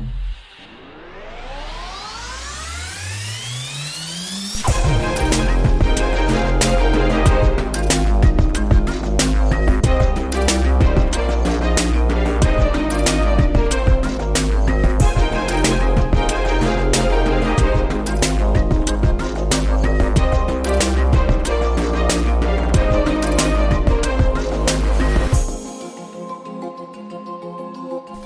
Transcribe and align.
down. 0.00 0.12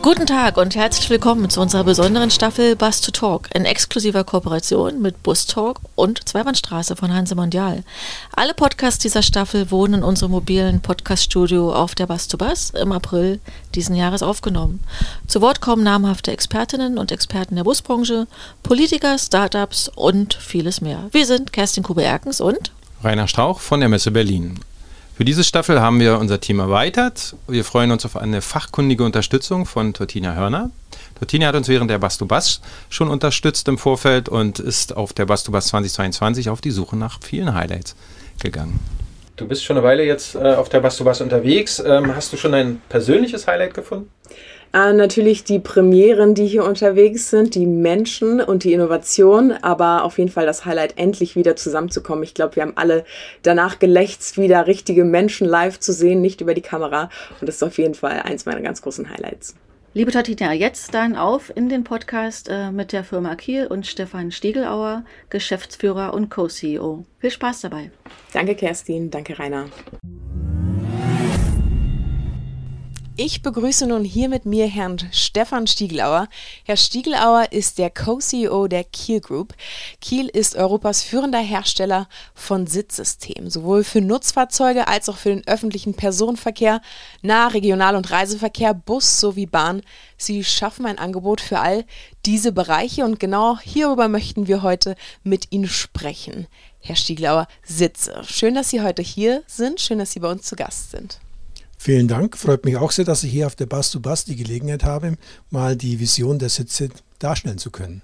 Guten 0.04 0.26
Tag 0.26 0.58
und 0.58 0.76
herzlich 0.76 1.08
willkommen 1.08 1.48
zu 1.48 1.62
unserer 1.62 1.82
besonderen 1.82 2.30
Staffel 2.30 2.76
Bus 2.76 3.00
to 3.00 3.10
Talk 3.10 3.48
in 3.54 3.64
exklusiver 3.64 4.22
Kooperation 4.22 5.00
mit 5.00 5.22
Bus 5.22 5.46
Talk 5.46 5.80
und 5.94 6.28
Zweibahnstraße 6.28 6.94
von 6.94 7.10
Hanse 7.10 7.34
Mondial. 7.34 7.84
Alle 8.36 8.52
Podcasts 8.52 8.98
dieser 8.98 9.22
Staffel 9.22 9.70
wurden 9.70 9.94
in 9.94 10.02
unserem 10.02 10.32
mobilen 10.32 10.82
Podcaststudio 10.82 11.72
auf 11.72 11.94
der 11.94 12.06
Bus 12.06 12.28
to 12.28 12.36
Bus 12.36 12.68
im 12.78 12.92
April 12.92 13.40
diesen 13.74 13.96
Jahres 13.96 14.22
aufgenommen. 14.22 14.80
Zu 15.26 15.40
Wort 15.40 15.62
kommen 15.62 15.84
namhafte 15.84 16.32
Expertinnen 16.32 16.98
und 16.98 17.10
Experten 17.10 17.56
der 17.56 17.64
Busbranche, 17.64 18.26
Politiker, 18.62 19.16
Startups 19.18 19.88
und 19.88 20.34
vieles 20.34 20.82
mehr. 20.82 21.08
Wir 21.12 21.24
sind 21.24 21.54
Kerstin 21.54 21.82
Kube-Erkens 21.82 22.42
und 22.42 22.72
Rainer 23.02 23.26
Strauch 23.26 23.58
von 23.58 23.80
der 23.80 23.88
Messe 23.88 24.10
Berlin. 24.10 24.60
Für 25.16 25.24
diese 25.24 25.44
Staffel 25.44 25.80
haben 25.80 26.00
wir 26.00 26.18
unser 26.18 26.40
Team 26.40 26.58
erweitert. 26.58 27.36
Wir 27.46 27.64
freuen 27.64 27.92
uns 27.92 28.04
auf 28.04 28.16
eine 28.16 28.42
fachkundige 28.42 29.04
Unterstützung 29.04 29.64
von 29.64 29.94
Tortina 29.94 30.34
Hörner. 30.34 30.72
Tortina 31.16 31.46
hat 31.46 31.54
uns 31.54 31.68
während 31.68 31.88
der 31.88 31.98
Bastubas 31.98 32.60
schon 32.90 33.08
unterstützt 33.08 33.68
im 33.68 33.78
Vorfeld 33.78 34.28
und 34.28 34.58
ist 34.58 34.96
auf 34.96 35.12
der 35.12 35.26
Bastubas 35.26 35.68
2022 35.68 36.50
auf 36.50 36.60
die 36.60 36.72
Suche 36.72 36.96
nach 36.96 37.20
vielen 37.22 37.54
Highlights 37.54 37.94
gegangen. 38.42 38.80
Du 39.36 39.46
bist 39.46 39.64
schon 39.64 39.76
eine 39.76 39.86
Weile 39.86 40.04
jetzt 40.04 40.34
äh, 40.34 40.54
auf 40.54 40.68
der 40.68 40.80
Bastubas 40.80 41.20
unterwegs. 41.20 41.78
Ähm, 41.78 42.16
hast 42.16 42.32
du 42.32 42.36
schon 42.36 42.52
ein 42.52 42.82
persönliches 42.88 43.46
Highlight 43.46 43.74
gefunden? 43.74 44.10
Äh, 44.74 44.92
natürlich 44.92 45.44
die 45.44 45.60
Premieren, 45.60 46.34
die 46.34 46.48
hier 46.48 46.64
unterwegs 46.64 47.30
sind, 47.30 47.54
die 47.54 47.64
Menschen 47.64 48.40
und 48.40 48.64
die 48.64 48.72
Innovation, 48.72 49.52
aber 49.52 50.02
auf 50.02 50.18
jeden 50.18 50.32
Fall 50.32 50.46
das 50.46 50.64
Highlight, 50.64 50.98
endlich 50.98 51.36
wieder 51.36 51.54
zusammenzukommen. 51.54 52.24
Ich 52.24 52.34
glaube, 52.34 52.56
wir 52.56 52.64
haben 52.64 52.76
alle 52.76 53.04
danach 53.42 53.78
gelächzt, 53.78 54.36
wieder 54.36 54.66
richtige 54.66 55.04
Menschen 55.04 55.46
live 55.46 55.78
zu 55.78 55.92
sehen, 55.92 56.20
nicht 56.20 56.40
über 56.40 56.54
die 56.54 56.60
Kamera. 56.60 57.08
Und 57.40 57.48
das 57.48 57.56
ist 57.56 57.62
auf 57.62 57.78
jeden 57.78 57.94
Fall 57.94 58.22
eins 58.24 58.46
meiner 58.46 58.62
ganz 58.62 58.82
großen 58.82 59.08
Highlights. 59.08 59.54
Liebe 59.92 60.10
Tatina, 60.10 60.52
jetzt 60.52 60.92
dann 60.92 61.14
auf 61.14 61.52
in 61.54 61.68
den 61.68 61.84
Podcast 61.84 62.48
äh, 62.50 62.72
mit 62.72 62.92
der 62.92 63.04
Firma 63.04 63.36
Kiel 63.36 63.68
und 63.68 63.86
Stefan 63.86 64.32
Stiegelauer, 64.32 65.04
Geschäftsführer 65.30 66.12
und 66.12 66.30
Co-CEO. 66.30 67.04
Viel 67.20 67.30
Spaß 67.30 67.60
dabei. 67.60 67.92
Danke, 68.32 68.56
Kerstin. 68.56 69.08
Danke, 69.08 69.38
Rainer. 69.38 69.66
Ich 73.16 73.42
begrüße 73.42 73.86
nun 73.86 74.02
hier 74.02 74.28
mit 74.28 74.44
mir 74.44 74.66
Herrn 74.66 74.98
Stefan 75.12 75.68
Stiegelauer. 75.68 76.26
Herr 76.64 76.76
Stiegelauer 76.76 77.52
ist 77.52 77.78
der 77.78 77.88
Co-CEO 77.88 78.66
der 78.66 78.82
Kiel 78.82 79.20
Group. 79.20 79.54
Kiel 80.00 80.26
ist 80.26 80.56
Europas 80.56 81.04
führender 81.04 81.38
Hersteller 81.38 82.08
von 82.34 82.66
Sitzsystemen, 82.66 83.50
sowohl 83.50 83.84
für 83.84 84.00
Nutzfahrzeuge 84.00 84.88
als 84.88 85.08
auch 85.08 85.16
für 85.16 85.28
den 85.28 85.46
öffentlichen 85.46 85.94
Personenverkehr, 85.94 86.80
Nah-, 87.22 87.46
Regional- 87.46 87.94
und 87.94 88.10
Reiseverkehr, 88.10 88.74
Bus 88.74 89.20
sowie 89.20 89.46
Bahn. 89.46 89.82
Sie 90.16 90.42
schaffen 90.42 90.84
ein 90.84 90.98
Angebot 90.98 91.40
für 91.40 91.60
all 91.60 91.84
diese 92.26 92.50
Bereiche 92.50 93.04
und 93.04 93.20
genau 93.20 93.60
hierüber 93.60 94.08
möchten 94.08 94.48
wir 94.48 94.62
heute 94.62 94.96
mit 95.22 95.52
Ihnen 95.52 95.68
sprechen. 95.68 96.48
Herr 96.80 96.96
Stiegelauer, 96.96 97.46
Sitze. 97.62 98.22
Schön, 98.26 98.56
dass 98.56 98.70
Sie 98.70 98.82
heute 98.82 99.02
hier 99.02 99.44
sind. 99.46 99.80
Schön, 99.80 100.00
dass 100.00 100.10
Sie 100.10 100.18
bei 100.18 100.32
uns 100.32 100.42
zu 100.48 100.56
Gast 100.56 100.90
sind. 100.90 101.20
Vielen 101.84 102.08
Dank. 102.08 102.38
Freut 102.38 102.64
mich 102.64 102.78
auch 102.78 102.90
sehr, 102.90 103.04
dass 103.04 103.24
ich 103.24 103.30
hier 103.30 103.46
auf 103.46 103.56
der 103.56 103.66
Bus 103.66 103.90
to 103.90 104.00
Bus 104.00 104.24
die 104.24 104.36
Gelegenheit 104.36 104.84
habe, 104.84 105.18
mal 105.50 105.76
die 105.76 106.00
Vision 106.00 106.38
der 106.38 106.48
Sitze 106.48 106.88
darstellen 107.18 107.58
zu 107.58 107.70
können. 107.70 108.00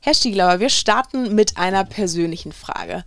Herr 0.00 0.14
Stieglauer, 0.14 0.58
wir 0.58 0.68
starten 0.68 1.32
mit 1.32 1.56
einer 1.56 1.84
persönlichen 1.84 2.50
Frage. 2.50 3.04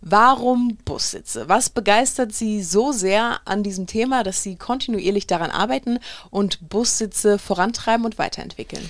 Warum 0.00 0.78
Bussitze? 0.86 1.50
Was 1.50 1.68
begeistert 1.68 2.32
Sie 2.32 2.62
so 2.62 2.92
sehr 2.92 3.40
an 3.44 3.62
diesem 3.62 3.86
Thema, 3.86 4.22
dass 4.22 4.42
Sie 4.42 4.56
kontinuierlich 4.56 5.26
daran 5.26 5.50
arbeiten 5.50 5.98
und 6.30 6.70
Bussitze 6.70 7.38
vorantreiben 7.38 8.06
und 8.06 8.16
weiterentwickeln? 8.16 8.88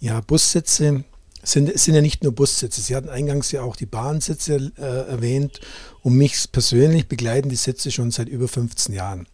Ja, 0.00 0.20
Bussitze 0.20 1.02
sind, 1.42 1.78
sind 1.78 1.94
ja 1.94 2.02
nicht 2.02 2.22
nur 2.22 2.34
Bussitze. 2.34 2.80
Sie 2.80 2.94
hatten 2.94 3.08
eingangs 3.08 3.50
ja 3.52 3.62
auch 3.62 3.76
die 3.76 3.86
Bahnsitze 3.86 4.72
äh, 4.76 5.10
erwähnt. 5.10 5.60
Und 6.02 6.14
mich 6.14 6.50
persönlich 6.52 7.08
begleiten 7.08 7.48
die 7.48 7.56
Sitze 7.56 7.90
schon 7.90 8.10
seit 8.10 8.28
über 8.28 8.48
15 8.48 8.94
Jahren. 8.94 9.26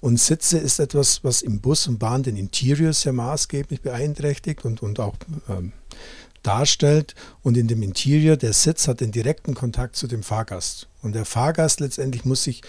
Und 0.00 0.20
Sitze 0.20 0.58
ist 0.58 0.78
etwas, 0.78 1.24
was 1.24 1.42
im 1.42 1.60
Bus 1.60 1.86
und 1.86 1.98
Bahn 1.98 2.22
den 2.22 2.36
Interior 2.36 2.92
sehr 2.92 3.12
maßgeblich 3.12 3.82
beeinträchtigt 3.82 4.64
und, 4.64 4.82
und 4.82 5.00
auch 5.00 5.16
ähm, 5.48 5.72
darstellt. 6.42 7.14
Und 7.42 7.56
in 7.56 7.68
dem 7.68 7.82
Interior, 7.82 8.36
der 8.36 8.52
Sitz 8.52 8.88
hat 8.88 9.00
den 9.00 9.12
direkten 9.12 9.54
Kontakt 9.54 9.96
zu 9.96 10.06
dem 10.06 10.22
Fahrgast. 10.22 10.88
Und 11.02 11.14
der 11.14 11.24
Fahrgast 11.24 11.80
letztendlich 11.80 12.24
muss 12.24 12.44
sich, 12.44 12.62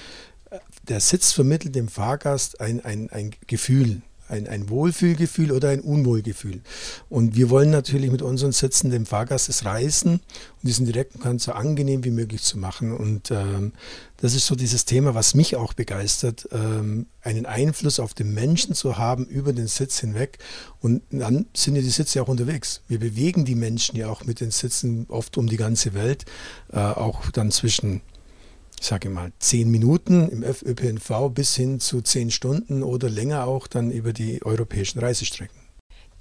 äh, 0.50 0.60
der 0.88 1.00
Sitz 1.00 1.32
vermittelt 1.32 1.76
dem 1.76 1.90
Fahrgast 1.90 2.62
ein, 2.62 2.84
ein, 2.84 3.10
ein 3.10 3.32
Gefühl, 3.48 4.02
ein, 4.28 4.48
ein 4.48 4.70
Wohlfühlgefühl 4.70 5.52
oder 5.52 5.70
ein 5.70 5.82
Unwohlgefühl. 5.82 6.62
Und 7.10 7.36
wir 7.36 7.50
wollen 7.50 7.70
natürlich 7.70 8.12
mit 8.12 8.22
unseren 8.22 8.52
Sitzen 8.52 8.90
dem 8.90 9.06
Fahrgast 9.06 9.50
das 9.50 9.66
Reisen 9.66 10.14
und 10.14 10.22
diesen 10.64 10.86
direkten 10.86 11.20
Kontakt 11.20 11.42
so 11.42 11.52
angenehm 11.52 12.04
wie 12.04 12.12
möglich 12.12 12.42
zu 12.42 12.58
machen. 12.58 12.96
Und 12.96 13.32
ähm, 13.32 13.74
das 14.18 14.34
ist 14.34 14.48
so 14.48 14.56
dieses 14.56 14.86
Thema, 14.86 15.14
was 15.14 15.36
mich 15.36 15.56
auch 15.56 15.74
begeistert, 15.74 16.48
ähm, 16.52 17.06
einen 17.22 17.46
Einfluss 17.46 18.00
auf 18.00 18.14
den 18.14 18.34
Menschen 18.34 18.74
zu 18.74 18.98
haben 18.98 19.26
über 19.26 19.54
den 19.54 19.68
Sitz 19.68 20.00
hinweg. 20.00 20.40
Und 20.82 21.04
dann 21.12 21.46
sind 21.56 21.76
ja 21.76 21.82
die 21.82 21.90
Sitze 21.90 22.22
auch 22.22 22.28
unterwegs. 22.28 22.82
Wir 22.88 23.00
bewegen 23.00 23.46
die 23.46 23.56
Menschen 23.56 23.96
ja 23.96 24.10
auch 24.10 24.26
mit 24.26 24.40
den 24.40 24.52
Sitzen 24.52 25.06
oft 25.10 25.38
um 25.38 25.48
die 25.48 25.58
ganze 25.58 25.94
Welt, 25.94 26.26
äh, 26.72 26.78
auch 26.80 27.30
dann 27.32 27.52
zwischen 27.52 28.02
ich 28.80 28.86
sage 28.86 29.10
mal, 29.10 29.32
zehn 29.40 29.70
Minuten 29.70 30.30
im 30.30 30.44
ÖPNV 30.44 31.30
bis 31.34 31.56
hin 31.56 31.80
zu 31.80 32.02
zehn 32.02 32.32
Stunden 32.32 32.84
oder 32.84 33.10
länger 33.10 33.46
auch 33.46 33.68
dann 33.68 33.92
über 33.92 34.14
die 34.14 34.44
europäischen 34.44 35.00
Reisestrecken. 35.00 35.68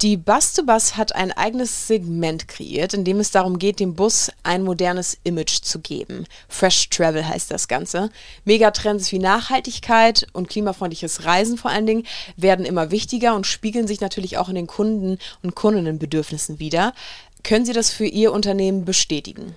Die 0.03 0.15
Bus-to-Bus 0.15 0.95
hat 0.95 1.15
ein 1.15 1.31
eigenes 1.31 1.87
Segment 1.87 2.47
kreiert, 2.47 2.93
in 2.93 3.03
dem 3.03 3.19
es 3.19 3.31
darum 3.31 3.57
geht, 3.57 3.79
dem 3.79 3.95
Bus 3.95 4.29
ein 4.43 4.61
modernes 4.61 5.17
Image 5.23 5.63
zu 5.63 5.79
geben. 5.79 6.25
Fresh 6.47 6.89
Travel 6.89 7.27
heißt 7.27 7.49
das 7.49 7.67
Ganze. 7.67 8.11
Megatrends 8.45 9.11
wie 9.11 9.17
Nachhaltigkeit 9.17 10.27
und 10.33 10.49
klimafreundliches 10.49 11.25
Reisen 11.25 11.57
vor 11.57 11.71
allen 11.71 11.87
Dingen 11.87 12.03
werden 12.35 12.63
immer 12.63 12.91
wichtiger 12.91 13.35
und 13.35 13.47
spiegeln 13.47 13.87
sich 13.87 13.99
natürlich 13.99 14.37
auch 14.37 14.49
in 14.49 14.55
den 14.55 14.67
Kunden- 14.67 15.17
und 15.41 15.55
Kundinnenbedürfnissen 15.55 16.59
wider. 16.59 16.93
Können 17.41 17.65
Sie 17.65 17.73
das 17.73 17.89
für 17.89 18.05
Ihr 18.05 18.33
Unternehmen 18.33 18.85
bestätigen? 18.85 19.55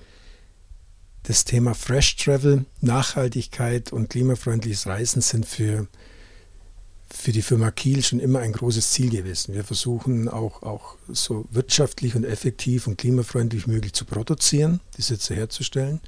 Das 1.25 1.45
Thema 1.45 1.75
Fresh 1.75 2.17
Travel, 2.17 2.65
Nachhaltigkeit 2.81 3.93
und 3.93 4.11
klimafreundliches 4.11 4.87
Reisen 4.87 5.21
sind 5.21 5.47
für, 5.47 5.87
für 7.11 7.33
die 7.33 7.43
Firma 7.43 7.71
Kiel 7.71 8.03
schon 8.03 8.21
immer 8.21 8.39
ein 8.39 8.53
großes 8.53 8.91
Ziel 8.91 9.11
gewesen. 9.11 9.55
Wir 9.55 9.65
versuchen 9.65 10.29
auch, 10.29 10.63
auch 10.63 10.97
so 11.09 11.47
wirtschaftlich 11.51 12.15
und 12.15 12.25
effektiv 12.25 12.87
und 12.87 12.97
klimafreundlich 12.97 13.67
möglich 13.67 13.93
zu 13.93 14.05
produzieren, 14.05 14.81
die 14.97 15.03
Sitze 15.03 15.35
herzustellen. 15.35 16.01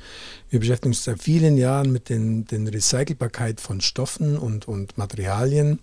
Wir 0.49 0.61
beschäftigen 0.61 0.93
uns 0.93 1.05
seit 1.05 1.23
vielen 1.23 1.59
Jahren 1.59 1.93
mit 1.93 2.09
den, 2.09 2.47
den 2.47 2.67
Recycelbarkeit 2.67 3.61
von 3.61 3.81
Stoffen 3.81 4.39
und, 4.39 4.67
und 4.67 4.97
Materialien. 4.97 5.79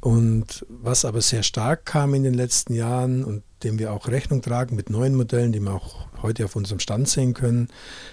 Und 0.00 0.64
was 0.68 1.04
aber 1.04 1.20
sehr 1.20 1.42
stark 1.42 1.84
kam 1.84 2.14
in 2.14 2.22
den 2.22 2.34
letzten 2.34 2.74
Jahren 2.74 3.24
und 3.24 3.42
dem 3.64 3.78
wir 3.78 3.92
auch 3.92 4.06
Rechnung 4.06 4.42
tragen 4.42 4.76
mit 4.76 4.90
neuen 4.90 5.16
Modellen, 5.16 5.52
die 5.52 5.60
wir 5.60 5.72
auch 5.72 6.06
heute 6.22 6.44
auf 6.44 6.54
unserem 6.54 6.78
Stand 6.78 7.08
sehen 7.08 7.34
können, 7.34 7.68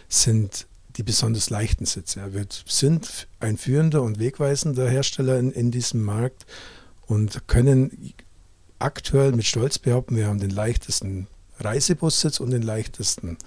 sind 0.09 0.67
die 0.97 1.03
besonders 1.03 1.49
leichten 1.49 1.85
Sitze. 1.85 2.33
Wir 2.33 2.47
sind 2.65 3.27
ein 3.39 3.57
führender 3.57 4.01
und 4.01 4.17
wegweisender 4.17 4.89
Hersteller 4.89 5.37
in, 5.37 5.51
in 5.51 5.69
diesem 5.69 6.03
Markt 6.03 6.45
und 7.05 7.47
können 7.47 8.13
aktuell 8.79 9.33
mit 9.33 9.45
Stolz 9.45 9.77
behaupten, 9.77 10.15
wir 10.15 10.27
haben 10.27 10.39
den 10.39 10.49
leichtesten 10.49 11.27
Reisebussitz 11.59 12.39
und 12.39 12.51
den 12.51 12.61
leichtesten 12.61 13.37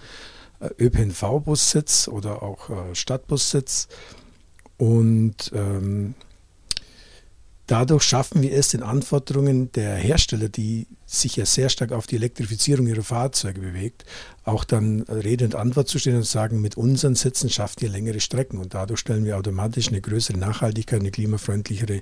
äh, 0.61 0.69
ÖPNV-Bussitz 0.79 2.09
oder 2.09 2.43
auch 2.43 2.71
äh, 2.71 2.95
Stadtbussitz. 2.95 3.89
Und 4.77 5.51
ähm, 5.55 6.15
Dadurch 7.69 8.03
schaffen 8.03 8.41
wir 8.41 8.53
es, 8.55 8.69
den 8.69 8.82
Anforderungen 8.82 9.70
der 9.73 9.94
Hersteller, 9.94 10.49
die 10.49 10.87
sich 11.05 11.37
ja 11.37 11.44
sehr 11.44 11.69
stark 11.69 11.93
auf 11.93 12.06
die 12.06 12.17
Elektrifizierung 12.17 12.87
ihrer 12.87 13.03
Fahrzeuge 13.03 13.61
bewegt, 13.61 14.06
auch 14.44 14.65
dann 14.65 15.03
Rede 15.03 15.44
und 15.44 15.55
Antwort 15.55 15.87
zu 15.87 15.99
stehen 15.99 16.17
und 16.17 16.25
sagen, 16.25 16.62
mit 16.62 16.79
unseren 16.79 17.15
Sitzen 17.15 17.50
schafft 17.50 17.82
ihr 17.82 17.91
längere 17.91 18.20
Strecken. 18.20 18.56
Und 18.56 18.73
dadurch 18.73 19.00
stellen 19.00 19.26
wir 19.26 19.37
automatisch 19.37 19.88
eine 19.88 20.00
größere 20.00 20.38
Nachhaltigkeit, 20.38 21.00
eine 21.00 21.11
klimafreundlichere 21.11 22.00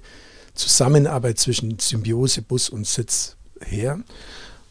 Zusammenarbeit 0.54 1.40
zwischen 1.40 1.80
Symbiose, 1.80 2.42
Bus 2.42 2.68
und 2.68 2.86
Sitz 2.86 3.36
her. 3.60 3.98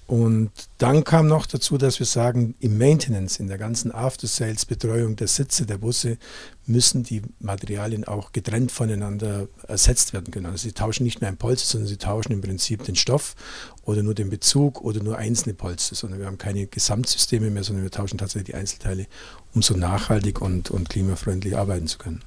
Und 0.07 0.51
dann 0.77 1.03
kam 1.03 1.25
noch 1.25 1.47
dazu, 1.47 1.79
dass 1.79 1.97
wir 1.97 2.05
sagen, 2.05 2.53
im 2.59 2.77
Maintenance, 2.77 3.39
in 3.39 3.47
der 3.47 3.57
ganzen 3.57 3.91
After-Sales-Betreuung 3.91 5.15
der 5.15 5.27
Sitze 5.27 5.65
der 5.65 5.79
Busse, 5.79 6.19
müssen 6.67 7.01
die 7.01 7.23
Materialien 7.39 8.03
auch 8.03 8.31
getrennt 8.31 8.71
voneinander 8.71 9.47
ersetzt 9.67 10.13
werden 10.13 10.31
können. 10.31 10.45
Also 10.45 10.57
sie 10.57 10.73
tauschen 10.73 11.05
nicht 11.05 11.21
mehr 11.21 11.29
ein 11.29 11.37
Polster, 11.37 11.67
sondern 11.67 11.87
sie 11.87 11.97
tauschen 11.97 12.33
im 12.33 12.41
Prinzip 12.41 12.83
den 12.83 12.95
Stoff 12.95 13.35
oder 13.83 14.03
nur 14.03 14.13
den 14.13 14.29
Bezug 14.29 14.81
oder 14.81 15.01
nur 15.01 15.17
einzelne 15.17 15.55
Polster, 15.55 15.95
sondern 15.95 16.19
wir 16.19 16.27
haben 16.27 16.37
keine 16.37 16.67
Gesamtsysteme 16.67 17.49
mehr, 17.49 17.63
sondern 17.63 17.83
wir 17.83 17.91
tauschen 17.91 18.19
tatsächlich 18.19 18.53
die 18.53 18.55
Einzelteile, 18.55 19.07
um 19.55 19.63
so 19.63 19.75
nachhaltig 19.75 20.39
und, 20.39 20.69
und 20.69 20.87
klimafreundlich 20.87 21.57
arbeiten 21.57 21.87
zu 21.87 21.97
können. 21.97 22.21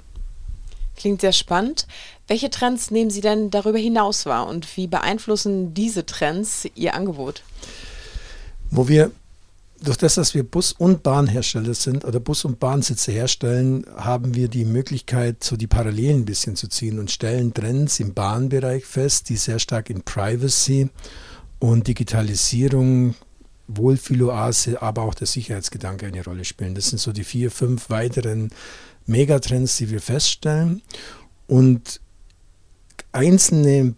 Klingt 0.99 1.21
sehr 1.21 1.31
spannend. 1.31 1.87
Welche 2.27 2.49
Trends 2.49 2.91
nehmen 2.91 3.09
Sie 3.09 3.21
denn 3.21 3.49
darüber 3.49 3.79
hinaus 3.79 4.25
wahr 4.25 4.47
und 4.47 4.77
wie 4.77 4.85
beeinflussen 4.85 5.73
diese 5.73 6.05
Trends 6.05 6.67
Ihr 6.75 6.93
Angebot? 6.93 7.41
Wo 8.69 8.87
wir 8.87 9.11
durch 9.81 9.97
das, 9.97 10.15
dass 10.15 10.33
wir 10.33 10.43
Bus- 10.43 10.73
und 10.73 11.03
Bahnhersteller 11.03 11.73
sind 11.73 12.03
oder 12.03 12.19
Bus- 12.19 12.43
und 12.43 12.59
Bahnsitze 12.59 13.13
herstellen, 13.13 13.85
haben 13.95 14.35
wir 14.35 14.49
die 14.49 14.65
Möglichkeit, 14.65 15.41
so 15.41 15.55
die 15.55 15.67
Parallelen 15.67 16.21
ein 16.21 16.25
bisschen 16.25 16.57
zu 16.57 16.67
ziehen 16.67 16.99
und 16.99 17.11
stellen 17.11 17.53
Trends 17.53 17.99
im 18.01 18.13
Bahnbereich 18.13 18.85
fest, 18.85 19.29
die 19.29 19.37
sehr 19.37 19.57
stark 19.57 19.89
in 19.89 20.03
Privacy 20.03 20.89
und 21.59 21.87
Digitalisierung, 21.87 23.15
Wohlfühloase, 23.69 24.81
aber 24.81 25.03
auch 25.03 25.13
der 25.13 25.27
Sicherheitsgedanke 25.27 26.07
eine 26.07 26.23
Rolle 26.23 26.43
spielen. 26.43 26.75
Das 26.75 26.89
sind 26.89 26.99
so 26.99 27.11
die 27.11 27.23
vier, 27.23 27.51
fünf 27.51 27.89
weiteren 27.89 28.49
Megatrends, 29.05 29.77
die 29.77 29.89
wir 29.89 30.01
feststellen. 30.01 30.81
Und 31.47 32.01
einzelne 33.11 33.95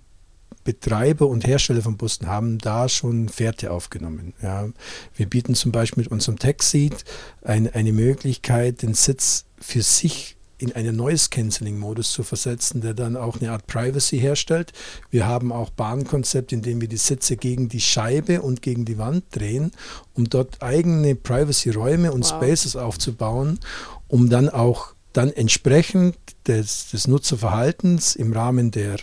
Betreiber 0.64 1.28
und 1.28 1.48
Hersteller 1.48 1.82
von 1.82 1.98
Bussen 1.98 2.28
haben 2.28 2.60
da 2.60 2.88
schon 2.88 3.30
Fährte 3.30 3.72
aufgenommen. 3.72 4.34
Ja. 4.42 4.70
Wir 5.16 5.26
bieten 5.26 5.56
zum 5.56 5.72
Beispiel 5.72 6.04
mit 6.04 6.12
unserem 6.12 6.38
TechSeat 6.38 7.04
ein, 7.42 7.74
eine 7.74 7.94
Möglichkeit, 7.94 8.82
den 8.84 8.94
Sitz 8.94 9.46
für 9.60 9.82
sich 9.82 10.36
in 10.62 10.74
einen 10.74 10.96
Noise-Canceling-Modus 10.96 12.12
zu 12.12 12.24
versetzen, 12.24 12.82
der 12.82 12.94
dann 12.94 13.16
auch 13.16 13.40
eine 13.40 13.52
Art 13.52 13.68
Privacy 13.68 14.20
herstellt. 14.20 14.74
Wir 15.10 15.28
haben 15.28 15.52
auch 15.52 15.70
Bahnkonzept, 15.72 16.52
in 16.52 16.62
dem 16.62 16.82
wir 16.82 16.88
die 16.88 16.98
Sitze 16.98 17.38
gegen 17.38 17.70
die 17.70 17.82
Scheibe 17.82 18.42
und 18.42 18.62
gegen 18.62 18.86
die 18.86 18.98
Wand 18.98 19.24
drehen, 19.32 19.72
um 20.14 20.30
dort 20.30 20.62
eigene 20.62 21.16
Privacy-Räume 21.16 22.12
und 22.12 22.24
wow. 22.24 22.30
Spaces 22.30 22.76
aufzubauen, 22.76 23.60
um 24.08 24.30
dann 24.30 24.50
auch 24.50 24.94
dann 25.14 25.32
entsprechend 25.32 26.16
des, 26.48 26.90
des 26.90 27.08
Nutzerverhaltens 27.08 28.16
im 28.16 28.34
Rahmen 28.34 28.72
der 28.72 28.98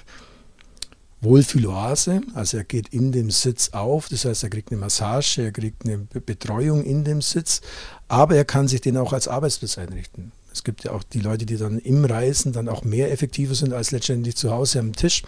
Wohlfühloase, 1.21 2.21
also 2.35 2.59
er 2.59 2.65
geht 2.65 2.89
in 2.91 3.11
dem 3.11 3.31
Sitz 3.31 3.71
auf, 3.71 4.09
das 4.09 4.25
heißt, 4.25 4.45
er 4.45 4.51
kriegt 4.51 4.71
eine 4.71 4.81
Massage, 4.81 5.43
er 5.43 5.53
kriegt 5.53 5.85
eine 5.85 5.99
Betreuung 5.99 6.85
in 6.85 7.03
dem 7.03 7.23
Sitz, 7.23 7.61
aber 8.07 8.37
er 8.37 8.45
kann 8.45 8.69
sich 8.69 8.81
den 8.81 8.97
auch 8.97 9.13
als 9.13 9.27
Arbeitsplatz 9.27 9.79
einrichten. 9.79 10.31
Es 10.59 10.65
gibt 10.65 10.83
ja 10.83 10.91
auch 10.91 11.05
die 11.05 11.21
Leute, 11.21 11.47
die 11.47 11.57
dann 11.57 11.79
im 11.79 12.05
Reisen 12.05 12.53
dann 12.53 12.69
auch 12.69 12.83
mehr 12.83 13.13
effektiver 13.13 13.55
sind 13.55 13.73
als 13.73 13.93
letztendlich 13.93 14.35
zu 14.35 14.51
Hause 14.51 14.81
am 14.81 14.93
Tisch. 14.93 15.23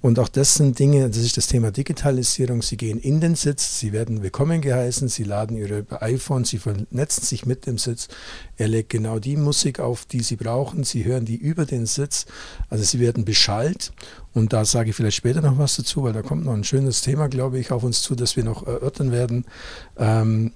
Und 0.00 0.20
auch 0.20 0.28
das 0.28 0.54
sind 0.54 0.78
Dinge, 0.78 1.08
das 1.08 1.16
ist 1.16 1.36
das 1.36 1.48
Thema 1.48 1.72
Digitalisierung. 1.72 2.62
Sie 2.62 2.76
gehen 2.76 3.00
in 3.00 3.20
den 3.20 3.34
Sitz, 3.34 3.80
sie 3.80 3.92
werden 3.92 4.22
willkommen 4.22 4.60
geheißen, 4.60 5.08
sie 5.08 5.24
laden 5.24 5.56
ihre 5.56 5.84
iPhone, 6.00 6.44
sie 6.44 6.58
vernetzen 6.58 7.24
sich 7.24 7.44
mit 7.44 7.66
dem 7.66 7.76
Sitz. 7.76 8.06
Er 8.56 8.68
legt 8.68 8.90
genau 8.90 9.18
die 9.18 9.36
Musik 9.36 9.80
auf, 9.80 10.04
die 10.04 10.20
sie 10.20 10.36
brauchen. 10.36 10.84
Sie 10.84 11.04
hören 11.04 11.24
die 11.24 11.34
über 11.34 11.66
den 11.66 11.86
Sitz. 11.86 12.26
Also 12.70 12.84
sie 12.84 13.00
werden 13.00 13.24
beschallt. 13.24 13.90
Und 14.32 14.52
da 14.52 14.64
sage 14.64 14.90
ich 14.90 14.96
vielleicht 14.96 15.16
später 15.16 15.40
noch 15.40 15.58
was 15.58 15.74
dazu, 15.74 16.04
weil 16.04 16.12
da 16.12 16.22
kommt 16.22 16.44
noch 16.44 16.54
ein 16.54 16.62
schönes 16.62 17.00
Thema, 17.00 17.26
glaube 17.26 17.58
ich, 17.58 17.72
auf 17.72 17.82
uns 17.82 18.00
zu, 18.00 18.14
das 18.14 18.36
wir 18.36 18.44
noch 18.44 18.64
erörtern 18.64 19.10
werden. 19.10 19.44
Ähm, 19.96 20.52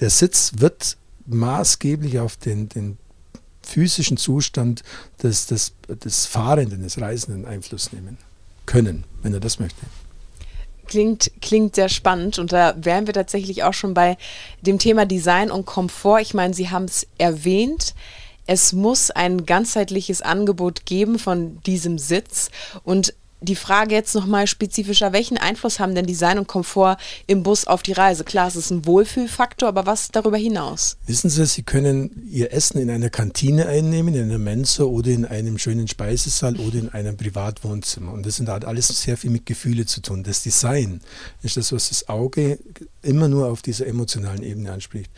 der 0.00 0.10
Sitz 0.10 0.54
wird 0.56 0.96
maßgeblich 1.26 2.18
auf 2.18 2.36
den, 2.36 2.68
den 2.68 2.98
physischen 3.62 4.16
Zustand 4.16 4.82
des, 5.22 5.46
des, 5.46 5.72
des 5.88 6.26
Fahrenden, 6.26 6.82
des 6.82 7.00
Reisenden 7.00 7.46
Einfluss 7.46 7.92
nehmen 7.92 8.18
können, 8.66 9.04
wenn 9.22 9.32
er 9.32 9.40
das 9.40 9.58
möchte. 9.58 9.80
Klingt, 10.86 11.30
klingt 11.40 11.74
sehr 11.76 11.88
spannend 11.88 12.38
und 12.38 12.52
da 12.52 12.74
wären 12.76 13.06
wir 13.06 13.14
tatsächlich 13.14 13.62
auch 13.62 13.72
schon 13.72 13.94
bei 13.94 14.18
dem 14.60 14.78
Thema 14.78 15.06
Design 15.06 15.50
und 15.50 15.64
Komfort. 15.64 16.20
Ich 16.20 16.34
meine, 16.34 16.54
Sie 16.54 16.70
haben 16.70 16.84
es 16.84 17.06
erwähnt. 17.18 17.94
Es 18.46 18.72
muss 18.72 19.10
ein 19.10 19.46
ganzheitliches 19.46 20.20
Angebot 20.20 20.84
geben 20.84 21.18
von 21.18 21.62
diesem 21.62 21.98
Sitz 21.98 22.50
und 22.82 23.14
die 23.42 23.56
Frage 23.56 23.94
jetzt 23.94 24.14
nochmal 24.14 24.46
spezifischer, 24.46 25.12
welchen 25.12 25.36
Einfluss 25.36 25.80
haben 25.80 25.94
denn 25.94 26.06
Design 26.06 26.38
und 26.38 26.46
Komfort 26.46 26.96
im 27.26 27.42
Bus 27.42 27.66
auf 27.66 27.82
die 27.82 27.92
Reise? 27.92 28.24
Klar, 28.24 28.48
es 28.48 28.56
ist 28.56 28.70
ein 28.70 28.86
Wohlfühlfaktor, 28.86 29.68
aber 29.68 29.86
was 29.86 30.10
darüber 30.10 30.36
hinaus? 30.36 30.96
Wissen 31.06 31.28
Sie, 31.28 31.44
Sie 31.46 31.62
können 31.62 32.26
Ihr 32.30 32.52
Essen 32.52 32.80
in 32.80 32.90
einer 32.90 33.10
Kantine 33.10 33.66
einnehmen, 33.66 34.14
in 34.14 34.24
einer 34.24 34.38
Mensa 34.38 34.84
oder 34.84 35.10
in 35.10 35.24
einem 35.24 35.58
schönen 35.58 35.88
Speisesaal 35.88 36.56
oder 36.56 36.78
in 36.78 36.88
einem 36.90 37.16
Privatwohnzimmer. 37.16 38.12
Und 38.12 38.26
das 38.26 38.40
hat 38.40 38.64
alles 38.64 38.88
sehr 38.88 39.16
viel 39.16 39.30
mit 39.30 39.46
Gefühle 39.46 39.86
zu 39.86 40.00
tun. 40.00 40.22
Das 40.22 40.42
Design 40.42 41.00
ist 41.42 41.56
das, 41.56 41.72
was 41.72 41.88
das 41.88 42.08
Auge 42.08 42.58
immer 43.02 43.28
nur 43.28 43.48
auf 43.48 43.62
dieser 43.62 43.86
emotionalen 43.86 44.42
Ebene 44.42 44.72
anspricht. 44.72 45.10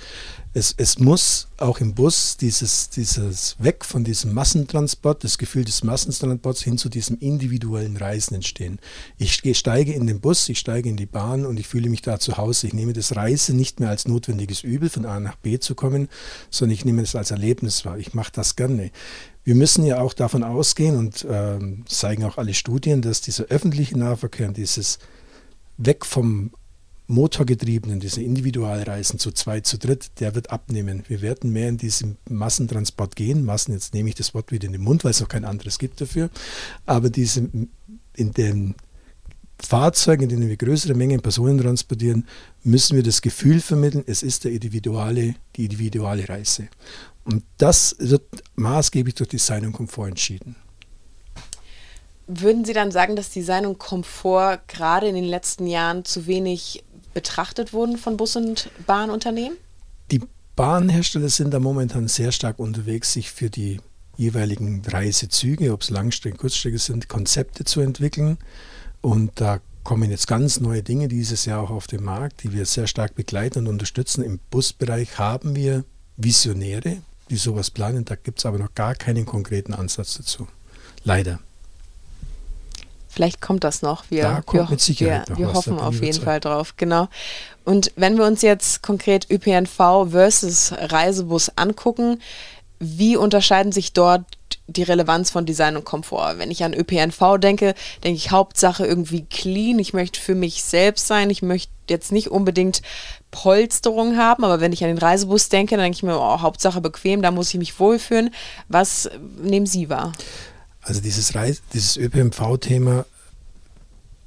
Es, 0.55 0.75
es 0.77 0.99
muss 0.99 1.49
auch 1.59 1.81
im 1.81 1.95
Bus 1.95 2.37
dieses, 2.37 2.89
dieses 2.89 3.57
Weg 3.59 3.85
von 3.85 4.05
diesem 4.05 4.33
Massentransport, 4.33 5.25
das 5.25 5.37
Gefühl 5.37 5.65
des 5.65 5.83
Massentransports 5.83 6.63
hin 6.63 6.79
zu 6.79 6.89
diesem 6.89 7.19
individuellen 7.19 7.97
Reisen 7.97 8.14
entstehen. 8.35 8.79
Ich 9.19 9.43
steige 9.57 9.93
in 9.93 10.07
den 10.07 10.21
Bus, 10.21 10.49
ich 10.49 10.59
steige 10.59 10.89
in 10.89 10.97
die 10.97 11.07
Bahn 11.07 11.47
und 11.47 11.59
ich 11.59 11.67
fühle 11.67 11.89
mich 11.89 12.03
da 12.03 12.19
zu 12.19 12.37
Hause. 12.37 12.67
Ich 12.67 12.75
nehme 12.75 12.93
das 12.93 13.17
Reisen 13.17 13.57
nicht 13.57 13.81
mehr 13.81 13.91
als 13.91 14.07
notwendiges 14.07 14.63
Übel, 14.63 14.89
von 14.89 15.07
A 15.07 15.21
nach 15.21 15.37
B 15.37 15.59
zu 15.59 15.75
kommen, 15.75 16.09
sondern 16.51 16.75
ich 16.75 16.85
nehme 16.85 17.03
es 17.03 17.15
als 17.15 17.31
Erlebnis 17.31 17.85
wahr. 17.85 17.99
Ich 17.99 18.15
mache 18.15 18.33
das 18.33 18.57
gerne. 18.57 18.91
Wir 19.45 19.55
müssen 19.55 19.85
ja 19.85 20.01
auch 20.01 20.15
davon 20.15 20.43
ausgehen 20.43 20.97
und 20.97 21.25
äh, 21.25 21.59
zeigen 21.87 22.25
auch 22.25 22.39
alle 22.39 22.55
Studien, 22.55 23.03
dass 23.03 23.21
dieser 23.21 23.45
öffentliche 23.45 23.99
Nahverkehr 23.99 24.49
und 24.49 24.57
dieses 24.57 24.99
Weg 25.77 26.07
vom 26.07 26.53
motorgetriebenen, 27.07 28.01
diese 28.01 28.23
Individualreisen 28.23 29.19
zu 29.19 29.31
zweit, 29.33 29.67
zu 29.67 29.79
dritt, 29.79 30.21
der 30.21 30.35
wird 30.35 30.51
abnehmen. 30.51 31.05
Wir 31.09 31.21
werden 31.21 31.53
mehr 31.53 31.69
in 31.69 31.77
diesen 31.77 32.17
Massentransport 32.29 33.15
gehen. 33.15 33.45
Massen, 33.45 33.73
jetzt 33.73 33.93
nehme 33.93 34.09
ich 34.09 34.15
das 34.15 34.33
Wort 34.35 34.53
wieder 34.53 34.67
in 34.67 34.73
den 34.73 34.83
Mund, 34.83 35.05
weil 35.05 35.11
es 35.11 35.21
noch 35.21 35.29
kein 35.29 35.45
anderes 35.45 35.79
gibt 35.79 36.01
dafür. 36.01 36.31
Aber 36.87 37.11
diese, 37.11 37.51
in 38.17 38.33
den 38.33 38.75
Fahrzeugen, 39.61 40.25
in 40.25 40.29
denen 40.31 40.49
wir 40.49 40.57
größere 40.57 40.95
Mengen 40.95 41.21
Personen 41.21 41.59
transportieren, 41.59 42.27
müssen 42.63 42.97
wir 42.97 43.03
das 43.03 43.21
Gefühl 43.23 43.61
vermitteln, 43.61 44.05
es 44.07 44.23
ist 44.23 44.45
der 44.45 44.53
individuelle, 44.53 45.35
die 45.57 45.65
individuelle 45.65 46.29
Reise. 46.29 46.69
Und 47.25 47.45
das 47.59 47.97
wird 47.99 48.25
maßgeblich 48.57 49.15
durch 49.15 49.29
Design 49.29 49.67
und 49.67 49.73
Komfort 49.73 50.09
entschieden. 50.09 50.57
Würden 52.27 52.65
Sie 52.65 52.73
dann 52.73 52.91
sagen, 52.91 53.17
dass 53.17 53.31
Design 53.31 53.67
und 53.67 53.79
Komfort 53.79 54.61
gerade 54.67 55.09
in 55.09 55.15
den 55.15 55.25
letzten 55.25 55.67
Jahren 55.67 56.07
zu 56.07 56.27
wenig 56.27 56.83
betrachtet 57.15 57.73
wurden 57.73 57.97
von 57.97 58.17
Bus- 58.17 58.37
und 58.37 58.71
Bahnunternehmen? 58.87 59.57
Die 60.11 60.21
Bahnhersteller 60.57 61.29
sind 61.29 61.53
da 61.53 61.61
momentan 61.61 62.09
sehr 62.09 62.33
stark 62.33 62.59
unterwegs, 62.59 63.13
sich 63.13 63.31
für 63.31 63.51
die 63.51 63.81
jeweiligen 64.17 64.83
Reisezüge, 64.87 65.73
ob 65.73 65.83
es 65.83 65.91
Langstrecke, 65.91 66.37
Kurzstrecke 66.37 66.79
sind, 66.79 67.09
Konzepte 67.09 67.65
zu 67.65 67.81
entwickeln. 67.81 68.39
Und 69.01 69.33
da 69.41 69.61
kommen 69.83 70.11
jetzt 70.11 70.27
ganz 70.27 70.61
neue 70.61 70.83
Dinge 70.83 71.09
dieses 71.09 71.45
Jahr 71.45 71.63
auch 71.63 71.71
auf 71.71 71.87
den 71.87 72.03
Markt, 72.03 72.43
die 72.43 72.53
wir 72.53 72.65
sehr 72.67 72.87
stark 72.87 73.15
begleiten 73.15 73.61
und 73.61 73.69
unterstützen. 73.69 74.23
Im 74.23 74.39
Busbereich 74.51 75.19
haben 75.19 75.57
wir 75.57 75.85
Visionäre, 76.17 76.99
die 77.31 77.37
sowas 77.37 77.71
planen. 77.71 78.05
Da 78.05 78.15
gibt 78.15 78.39
es 78.39 78.47
aber 78.47 78.59
noch 78.59 78.75
gar 78.75 78.95
keinen 78.95 79.27
konkreten 79.27 79.75
Ansatz 79.75 80.15
dazu. 80.17 80.47
Leider. 81.03 81.41
Vielleicht 83.15 83.41
kommt 83.41 83.63
das 83.63 83.81
noch. 83.81 84.05
Wir, 84.11 84.23
da 84.23 84.41
kommt 84.41 84.65
wir, 84.65 84.71
mit 84.71 84.81
Sicherheit 84.81 85.29
wir, 85.29 85.39
wir 85.39 85.53
hoffen 85.55 85.79
auf 85.79 86.03
jeden 86.03 86.21
Fall 86.21 86.41
drauf. 86.41 86.75
Genau. 86.77 87.07
Und 87.65 87.93
wenn 87.95 88.19
wir 88.19 88.25
uns 88.25 88.43
jetzt 88.43 88.83
konkret 88.83 89.31
ÖPNV 89.31 90.11
versus 90.11 90.73
Reisebus 90.77 91.53
angucken, 91.57 92.21
wie 92.81 93.17
unterscheiden 93.17 93.71
sich 93.71 93.93
dort 93.93 94.25
die 94.67 94.83
Relevanz 94.83 95.31
von 95.31 95.47
Design 95.47 95.77
und 95.77 95.85
Komfort? 95.85 96.39
Wenn 96.39 96.51
ich 96.51 96.65
an 96.65 96.75
ÖPNV 96.75 97.39
denke, 97.39 97.75
denke 98.03 98.17
ich 98.17 98.33
Hauptsache 98.33 98.85
irgendwie 98.85 99.25
clean. 99.27 99.79
Ich 99.79 99.93
möchte 99.93 100.21
für 100.21 100.35
mich 100.35 100.65
selbst 100.65 101.07
sein. 101.07 101.31
Ich 101.31 101.41
möchte 101.41 101.71
jetzt 101.89 102.11
nicht 102.11 102.33
unbedingt 102.33 102.83
Polsterung 103.31 104.17
haben, 104.17 104.43
aber 104.43 104.61
wenn 104.61 104.73
ich 104.73 104.83
an 104.83 104.91
den 104.91 104.99
Reisebus 104.99 105.51
denke, 105.51 105.77
dann 105.77 105.85
denke 105.85 105.97
ich 105.97 106.03
mir, 106.03 106.19
oh, 106.19 106.41
Hauptsache 106.41 106.81
bequem, 106.81 107.23
da 107.23 107.31
muss 107.31 107.51
ich 107.55 107.59
mich 107.59 107.79
wohlfühlen. 107.79 108.35
Was 108.67 109.09
nehmen 109.41 109.67
Sie 109.67 109.89
wahr? 109.89 110.13
Also 110.85 111.01
dieses, 111.01 111.35
Reis 111.35 111.63
dieses 111.73 111.97
ÖPNV-Thema 111.97 113.07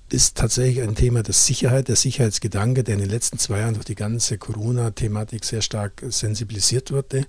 ist 0.09 0.37
tatsächlich 0.37 0.81
ein 0.81 0.95
Thema 0.95 1.21
der 1.21 1.33
Sicherheit, 1.33 1.87
der 1.87 1.95
Sicherheitsgedanke, 1.95 2.83
der 2.83 2.95
in 2.95 3.01
den 3.01 3.09
letzten 3.09 3.37
zwei 3.39 3.59
Jahren 3.59 3.73
durch 3.73 3.85
die 3.85 3.95
ganze 3.95 4.37
Corona-Thematik 4.37 5.43
sehr 5.43 5.61
stark 5.61 6.03
sensibilisiert 6.09 6.91
wurde. 6.91 7.25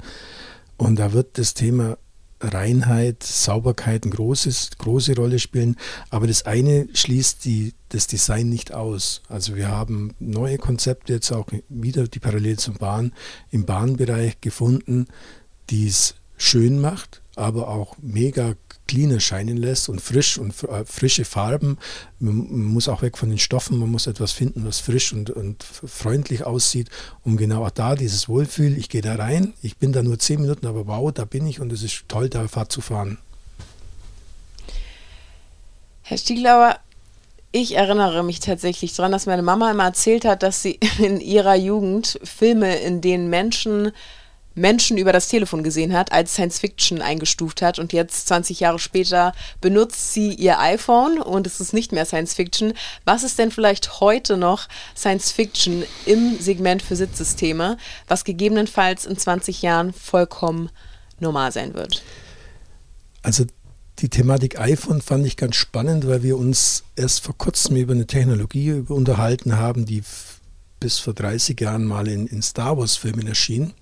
Und 0.76 0.96
da 0.96 1.12
wird 1.12 1.38
das 1.38 1.54
Thema 1.54 1.98
Reinheit, 2.40 3.22
Sauberkeit 3.24 4.04
eine 4.04 4.14
großes, 4.14 4.70
große 4.78 5.16
Rolle 5.16 5.40
spielen. 5.40 5.76
Aber 6.10 6.26
das 6.26 6.46
eine 6.46 6.88
schließt 6.94 7.44
die, 7.44 7.74
das 7.88 8.06
Design 8.06 8.48
nicht 8.48 8.72
aus. 8.72 9.22
Also 9.28 9.56
wir 9.56 9.68
haben 9.68 10.14
neue 10.20 10.58
Konzepte 10.58 11.14
jetzt 11.14 11.32
auch 11.32 11.48
wieder 11.68 12.06
die 12.06 12.20
parallel 12.20 12.58
zum 12.58 12.74
Bahn 12.74 13.12
im 13.50 13.66
Bahnbereich 13.66 14.40
gefunden, 14.40 15.08
die 15.68 15.88
es 15.88 16.14
schön 16.36 16.80
macht, 16.80 17.22
aber 17.38 17.68
auch 17.68 17.96
mega 18.00 18.54
clean 18.86 19.10
erscheinen 19.10 19.56
lässt 19.56 19.88
und 19.88 20.00
frisch 20.00 20.38
und 20.38 20.62
äh, 20.64 20.84
frische 20.84 21.24
Farben. 21.24 21.78
Man, 22.18 22.68
muss 22.68 22.88
auch 22.88 23.02
weg 23.02 23.16
von 23.16 23.28
den 23.28 23.38
Stoffen, 23.38 23.78
man 23.78 23.90
muss 23.90 24.06
etwas 24.06 24.32
finden, 24.32 24.64
was 24.66 24.80
frisch 24.80 25.12
und, 25.12 25.30
und 25.30 25.62
freundlich 25.62 26.44
aussieht, 26.44 26.88
um 27.22 27.36
genau 27.36 27.68
da 27.70 27.94
dieses 27.94 28.28
Wohlfühl, 28.28 28.76
ich 28.76 28.88
gehe 28.88 29.02
da 29.02 29.14
rein, 29.16 29.54
ich 29.62 29.76
bin 29.76 29.92
da 29.92 30.02
nur 30.02 30.18
zehn 30.18 30.40
Minuten, 30.40 30.66
aber 30.66 30.86
wow, 30.86 31.12
da 31.12 31.24
bin 31.24 31.46
ich 31.46 31.60
und 31.60 31.72
es 31.72 31.82
ist 31.82 32.04
toll, 32.08 32.28
da 32.28 32.48
Fahrt 32.48 32.72
zu 32.72 32.80
fahren. 32.80 33.18
Herr 36.02 36.18
Stieglauer, 36.18 36.78
ich 37.52 37.76
erinnere 37.76 38.22
mich 38.22 38.40
tatsächlich 38.40 38.94
daran, 38.94 39.12
dass 39.12 39.26
meine 39.26 39.42
Mama 39.42 39.70
immer 39.70 39.84
erzählt 39.84 40.24
hat, 40.24 40.42
dass 40.42 40.62
sie 40.62 40.80
in 40.98 41.20
ihrer 41.20 41.54
Jugend 41.54 42.18
Filme, 42.24 42.76
in 42.76 43.00
denen 43.00 43.30
Menschen 43.30 43.92
Menschen 44.58 44.98
über 44.98 45.12
das 45.12 45.28
Telefon 45.28 45.62
gesehen 45.62 45.92
hat, 45.92 46.12
als 46.12 46.32
Science 46.32 46.58
Fiction 46.58 47.00
eingestuft 47.00 47.62
hat 47.62 47.78
und 47.78 47.92
jetzt 47.92 48.28
20 48.28 48.60
Jahre 48.60 48.78
später 48.78 49.32
benutzt 49.60 50.12
sie 50.12 50.34
ihr 50.34 50.58
iPhone 50.58 51.18
und 51.18 51.46
es 51.46 51.60
ist 51.60 51.72
nicht 51.72 51.92
mehr 51.92 52.04
Science 52.04 52.34
Fiction. 52.34 52.74
Was 53.04 53.22
ist 53.22 53.38
denn 53.38 53.50
vielleicht 53.50 54.00
heute 54.00 54.36
noch 54.36 54.68
Science 54.96 55.30
Fiction 55.30 55.84
im 56.06 56.38
Segment 56.38 56.82
für 56.82 56.96
Sitzsysteme, 56.96 57.78
was 58.06 58.24
gegebenenfalls 58.24 59.06
in 59.06 59.16
20 59.16 59.62
Jahren 59.62 59.92
vollkommen 59.92 60.70
normal 61.20 61.52
sein 61.52 61.74
wird? 61.74 62.02
Also 63.22 63.44
die 63.98 64.08
Thematik 64.08 64.60
iPhone 64.60 65.00
fand 65.00 65.26
ich 65.26 65.36
ganz 65.36 65.56
spannend, 65.56 66.06
weil 66.06 66.22
wir 66.22 66.38
uns 66.38 66.84
erst 66.94 67.24
vor 67.24 67.36
kurzem 67.36 67.76
über 67.76 67.92
eine 67.92 68.06
Technologie 68.06 68.84
unterhalten 68.88 69.56
haben, 69.56 69.86
die 69.86 70.02
bis 70.80 70.98
vor 70.98 71.14
30 71.14 71.60
Jahren 71.60 71.84
mal 71.84 72.06
in, 72.06 72.26
in 72.26 72.40
Star 72.42 72.78
Wars-Filmen 72.78 73.26
erschien. 73.26 73.74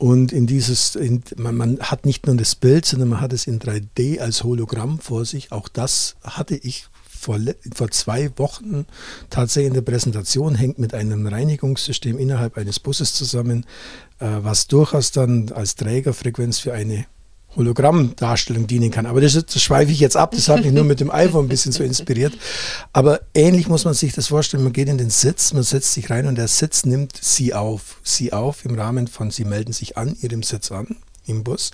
Und 0.00 0.32
in 0.32 0.46
dieses, 0.46 0.96
in, 0.96 1.22
man, 1.36 1.54
man, 1.58 1.78
hat 1.80 2.06
nicht 2.06 2.26
nur 2.26 2.34
das 2.34 2.54
Bild, 2.54 2.86
sondern 2.86 3.10
man 3.10 3.20
hat 3.20 3.34
es 3.34 3.46
in 3.46 3.60
3D 3.60 4.18
als 4.20 4.44
Hologramm 4.44 4.98
vor 4.98 5.26
sich. 5.26 5.52
Auch 5.52 5.68
das 5.68 6.16
hatte 6.22 6.56
ich 6.56 6.86
vor, 7.06 7.38
vor 7.74 7.90
zwei 7.90 8.30
Wochen 8.38 8.86
tatsächlich 9.28 9.68
in 9.68 9.74
der 9.74 9.82
Präsentation, 9.82 10.54
hängt 10.54 10.78
mit 10.78 10.94
einem 10.94 11.26
Reinigungssystem 11.26 12.16
innerhalb 12.16 12.56
eines 12.56 12.80
Busses 12.80 13.12
zusammen, 13.12 13.66
äh, 14.20 14.38
was 14.40 14.68
durchaus 14.68 15.10
dann 15.10 15.52
als 15.52 15.74
Trägerfrequenz 15.74 16.60
für 16.60 16.72
eine 16.72 17.04
Hologrammdarstellung 17.56 18.66
dienen 18.66 18.90
kann. 18.90 19.06
Aber 19.06 19.20
das, 19.20 19.32
das 19.32 19.62
schweife 19.62 19.92
ich 19.92 20.00
jetzt 20.00 20.16
ab, 20.16 20.32
das 20.32 20.48
hat 20.48 20.64
mich 20.64 20.72
nur 20.72 20.84
mit 20.84 21.00
dem 21.00 21.10
iPhone 21.10 21.46
ein 21.46 21.48
bisschen 21.48 21.72
so 21.72 21.82
inspiriert. 21.82 22.32
Aber 22.92 23.20
ähnlich 23.34 23.68
muss 23.68 23.84
man 23.84 23.94
sich 23.94 24.12
das 24.12 24.28
vorstellen, 24.28 24.62
man 24.62 24.72
geht 24.72 24.88
in 24.88 24.98
den 24.98 25.10
Sitz, 25.10 25.52
man 25.52 25.62
setzt 25.62 25.92
sich 25.92 26.10
rein 26.10 26.26
und 26.26 26.36
der 26.36 26.48
Sitz 26.48 26.84
nimmt 26.84 27.18
Sie 27.20 27.54
auf. 27.54 28.00
Sie 28.02 28.32
auf 28.32 28.64
im 28.64 28.78
Rahmen 28.78 29.08
von, 29.08 29.30
Sie 29.30 29.44
melden 29.44 29.72
sich 29.72 29.96
an 29.96 30.16
Ihrem 30.20 30.42
Sitz 30.42 30.70
an 30.70 30.96
im 31.26 31.44
Bus. 31.44 31.70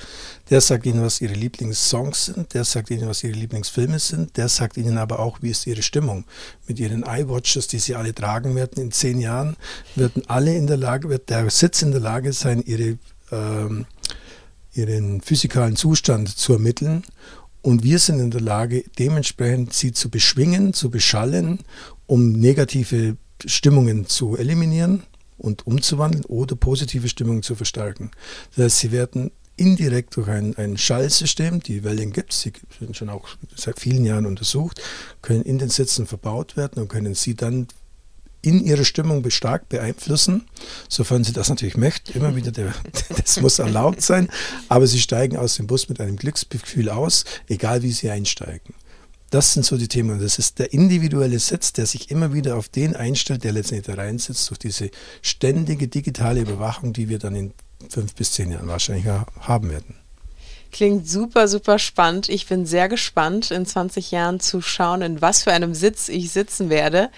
Der 0.50 0.60
sagt 0.60 0.86
Ihnen, 0.86 1.02
was 1.02 1.20
Ihre 1.20 1.34
Lieblingssongs 1.34 2.26
sind, 2.26 2.54
der 2.54 2.64
sagt 2.64 2.90
Ihnen, 2.90 3.08
was 3.08 3.24
Ihre 3.24 3.32
Lieblingsfilme 3.32 3.98
sind, 3.98 4.36
der 4.36 4.48
sagt 4.48 4.76
Ihnen 4.76 4.98
aber 4.98 5.18
auch, 5.18 5.38
wie 5.40 5.50
ist 5.50 5.66
Ihre 5.66 5.82
Stimmung. 5.82 6.24
Mit 6.66 6.78
Ihren 6.78 7.02
iWatches, 7.02 7.66
die 7.68 7.78
Sie 7.78 7.94
alle 7.94 8.14
tragen 8.14 8.54
werden 8.54 8.82
in 8.82 8.92
zehn 8.92 9.20
Jahren, 9.20 9.56
werden 9.94 10.22
alle 10.28 10.54
in 10.54 10.66
der 10.66 10.76
Lage, 10.76 11.08
wird 11.08 11.30
der 11.30 11.48
Sitz 11.50 11.82
in 11.82 11.90
der 11.90 12.00
Lage 12.00 12.32
sein, 12.32 12.62
Ihre 12.64 12.98
ähm, 13.32 13.86
ihren 14.76 15.20
physikalen 15.20 15.76
Zustand 15.76 16.28
zu 16.28 16.52
ermitteln. 16.54 17.02
Und 17.62 17.82
wir 17.82 17.98
sind 17.98 18.20
in 18.20 18.30
der 18.30 18.40
Lage, 18.40 18.84
dementsprechend 18.98 19.72
sie 19.72 19.92
zu 19.92 20.08
beschwingen, 20.08 20.72
zu 20.72 20.90
beschallen, 20.90 21.60
um 22.06 22.32
negative 22.32 23.16
Stimmungen 23.44 24.06
zu 24.06 24.36
eliminieren 24.36 25.02
und 25.38 25.66
umzuwandeln 25.66 26.24
oder 26.26 26.56
positive 26.56 27.08
Stimmungen 27.08 27.42
zu 27.42 27.54
verstärken. 27.54 28.10
Das 28.54 28.64
heißt, 28.64 28.78
sie 28.78 28.92
werden 28.92 29.30
indirekt 29.56 30.16
durch 30.16 30.28
ein, 30.28 30.56
ein 30.56 30.76
Schallsystem, 30.76 31.60
die 31.60 31.82
Wellen 31.82 32.12
gibt 32.12 32.32
es, 32.32 32.42
sie 32.42 32.52
sind 32.78 32.96
schon 32.96 33.08
auch 33.08 33.26
seit 33.54 33.80
vielen 33.80 34.04
Jahren 34.04 34.26
untersucht, 34.26 34.80
können 35.22 35.42
in 35.42 35.58
den 35.58 35.70
Sitzen 35.70 36.06
verbaut 36.06 36.56
werden 36.56 36.82
und 36.82 36.88
können 36.88 37.14
sie 37.14 37.34
dann 37.34 37.66
in 38.46 38.64
ihrer 38.64 38.84
Stimmung 38.84 39.28
stark 39.30 39.68
beeinflussen, 39.68 40.46
sofern 40.88 41.24
sie 41.24 41.32
das 41.32 41.48
natürlich 41.48 41.76
möchten. 41.76 42.16
Immer 42.16 42.36
wieder, 42.36 42.52
der, 42.52 42.72
das 43.16 43.40
muss 43.40 43.58
erlaubt 43.58 44.02
sein, 44.02 44.28
aber 44.68 44.86
sie 44.86 45.00
steigen 45.00 45.36
aus 45.36 45.56
dem 45.56 45.66
Bus 45.66 45.88
mit 45.88 46.00
einem 46.00 46.16
Glücksgefühl 46.16 46.88
aus, 46.88 47.24
egal 47.48 47.82
wie 47.82 47.92
sie 47.92 48.08
einsteigen. 48.08 48.74
Das 49.30 49.52
sind 49.52 49.66
so 49.66 49.76
die 49.76 49.88
Themen. 49.88 50.20
Das 50.20 50.38
ist 50.38 50.60
der 50.60 50.72
individuelle 50.72 51.40
Sitz, 51.40 51.72
der 51.72 51.86
sich 51.86 52.12
immer 52.12 52.32
wieder 52.32 52.56
auf 52.56 52.68
den 52.68 52.94
einstellt, 52.94 53.42
der 53.42 53.50
letztendlich 53.50 53.94
da 53.94 54.00
reinsitzt, 54.00 54.48
durch 54.48 54.60
diese 54.60 54.90
ständige 55.20 55.88
digitale 55.88 56.40
Überwachung, 56.40 56.92
die 56.92 57.08
wir 57.08 57.18
dann 57.18 57.34
in 57.34 57.52
fünf 57.90 58.14
bis 58.14 58.32
zehn 58.32 58.52
Jahren 58.52 58.68
wahrscheinlich 58.68 59.06
haben 59.40 59.70
werden. 59.70 59.96
Klingt 60.70 61.08
super, 61.08 61.48
super 61.48 61.80
spannend. 61.80 62.28
Ich 62.28 62.46
bin 62.46 62.66
sehr 62.66 62.88
gespannt, 62.88 63.50
in 63.50 63.66
20 63.66 64.12
Jahren 64.12 64.38
zu 64.38 64.60
schauen, 64.60 65.02
in 65.02 65.20
was 65.20 65.42
für 65.42 65.52
einem 65.52 65.74
Sitz 65.74 66.08
ich 66.08 66.30
sitzen 66.30 66.70
werde. 66.70 67.10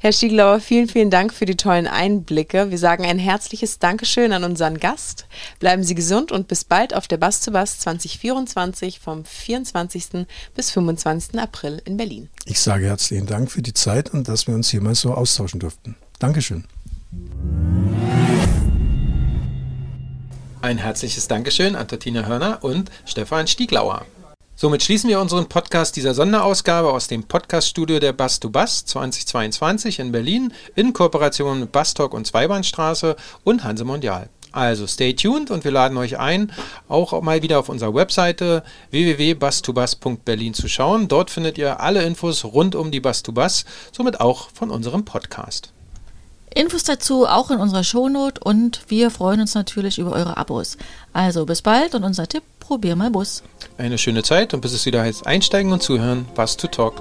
Herr 0.00 0.12
Stieglauer, 0.12 0.60
vielen, 0.60 0.86
vielen 0.86 1.10
Dank 1.10 1.34
für 1.34 1.44
die 1.44 1.56
tollen 1.56 1.88
Einblicke. 1.88 2.70
Wir 2.70 2.78
sagen 2.78 3.04
ein 3.04 3.18
herzliches 3.18 3.80
Dankeschön 3.80 4.32
an 4.32 4.44
unseren 4.44 4.78
Gast. 4.78 5.26
Bleiben 5.58 5.82
Sie 5.82 5.96
gesund 5.96 6.30
und 6.30 6.46
bis 6.46 6.62
bald 6.62 6.94
auf 6.94 7.08
der 7.08 7.16
Bass 7.16 7.40
zu 7.40 7.50
Bass 7.50 7.80
2024 7.80 9.00
vom 9.00 9.24
24. 9.24 10.24
bis 10.54 10.70
25. 10.70 11.40
April 11.40 11.82
in 11.84 11.96
Berlin. 11.96 12.28
Ich 12.44 12.60
sage 12.60 12.86
herzlichen 12.86 13.26
Dank 13.26 13.50
für 13.50 13.60
die 13.60 13.74
Zeit 13.74 14.14
und 14.14 14.28
dass 14.28 14.46
wir 14.46 14.54
uns 14.54 14.70
hier 14.70 14.80
mal 14.80 14.94
so 14.94 15.14
austauschen 15.14 15.58
durften. 15.58 15.96
Dankeschön. 16.20 16.62
Ein 20.62 20.78
herzliches 20.78 21.26
Dankeschön 21.26 21.74
an 21.74 21.88
Tortina 21.88 22.24
Hörner 22.24 22.62
und 22.62 22.88
Stefan 23.04 23.48
Stieglauer. 23.48 24.06
Somit 24.60 24.82
schließen 24.82 25.08
wir 25.08 25.20
unseren 25.20 25.48
Podcast 25.48 25.94
dieser 25.94 26.14
Sonderausgabe 26.14 26.92
aus 26.92 27.06
dem 27.06 27.22
Podcaststudio 27.22 28.00
der 28.00 28.12
Bass 28.12 28.40
to 28.40 28.50
Bass 28.50 28.84
2022 28.86 30.00
in 30.00 30.10
Berlin 30.10 30.52
in 30.74 30.92
Kooperation 30.92 31.60
mit 31.60 31.70
Basstalk 31.70 32.12
und 32.12 32.26
Zweibahnstraße 32.26 33.14
und 33.44 33.62
Hanse 33.62 33.84
Mondial. 33.84 34.30
Also 34.50 34.88
stay 34.88 35.14
tuned 35.14 35.52
und 35.52 35.62
wir 35.62 35.70
laden 35.70 35.96
euch 35.96 36.18
ein, 36.18 36.50
auch 36.88 37.22
mal 37.22 37.40
wieder 37.42 37.60
auf 37.60 37.68
unserer 37.68 37.94
Webseite 37.94 38.64
www.bass2bass.berlin 38.90 40.54
zu 40.54 40.66
schauen. 40.66 41.06
Dort 41.06 41.30
findet 41.30 41.56
ihr 41.56 41.78
alle 41.78 42.02
Infos 42.02 42.44
rund 42.44 42.74
um 42.74 42.90
die 42.90 42.98
Bass 42.98 43.22
to 43.22 43.30
Bass, 43.30 43.64
somit 43.92 44.18
auch 44.18 44.50
von 44.52 44.72
unserem 44.72 45.04
Podcast. 45.04 45.72
Infos 46.58 46.82
dazu 46.82 47.24
auch 47.24 47.52
in 47.52 47.60
unserer 47.60 47.84
Shownote 47.84 48.40
und 48.42 48.80
wir 48.88 49.12
freuen 49.12 49.40
uns 49.40 49.54
natürlich 49.54 50.00
über 50.00 50.10
eure 50.10 50.36
Abos. 50.36 50.76
Also 51.12 51.46
bis 51.46 51.62
bald 51.62 51.94
und 51.94 52.02
unser 52.02 52.26
Tipp, 52.26 52.42
probier 52.58 52.96
mal 52.96 53.12
Bus. 53.12 53.44
Eine 53.76 53.96
schöne 53.96 54.24
Zeit 54.24 54.54
und 54.54 54.60
bis 54.60 54.72
es 54.72 54.84
wieder 54.84 55.02
heißt 55.02 55.24
einsteigen 55.24 55.70
und 55.70 55.84
zuhören, 55.84 56.26
Bus 56.34 56.56
to 56.56 56.66
Talk. 56.66 57.00